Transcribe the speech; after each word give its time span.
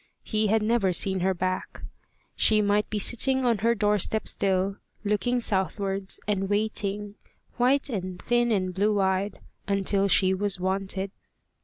He 0.23 0.47
had 0.47 0.63
never 0.63 0.93
seen 0.93 1.19
her 1.19 1.35
back. 1.35 1.83
She 2.35 2.59
might 2.59 2.89
be 2.89 2.97
sitting 2.97 3.45
on 3.45 3.59
her 3.59 3.75
doorstep 3.75 4.27
still, 4.27 4.77
looking 5.03 5.39
southwards, 5.39 6.19
and 6.27 6.49
waiting, 6.49 7.13
white 7.57 7.87
and 7.87 8.19
thin 8.19 8.51
and 8.51 8.73
blue 8.73 8.99
eyed, 8.99 9.41
until 9.67 10.07
she 10.07 10.33
was 10.33 10.59
wanted. 10.59 11.11